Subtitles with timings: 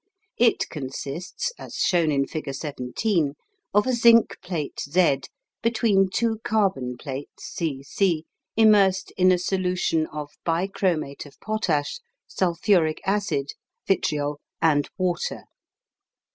[0.39, 3.35] It consists, as shown in figure 17,
[3.71, 5.19] of a zinc plate Z
[5.61, 8.25] between two carbon plates C C
[8.57, 13.49] immersed in a solution of bichromate of potash, sulphuric acid
[13.87, 15.43] (vitriol), and water.